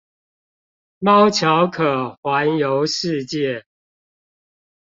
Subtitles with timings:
[0.97, 3.65] 貓巧可環遊世界